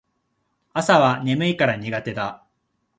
[0.73, 2.43] 朝は眠いから苦手だ